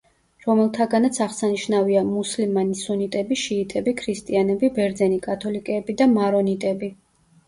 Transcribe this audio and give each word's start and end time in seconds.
რომელთაგანაც 0.43 1.17
აღსანიშნავია: 1.25 1.99
მუსლიმანი 2.13 2.77
სუნიტები, 2.79 3.37
შიიტები, 3.41 3.93
ქრისტიანები, 3.99 4.71
ბერძენი 4.79 5.21
კათოლიკეები 5.27 5.97
და 6.01 6.09
მარონიტები. 6.15 6.91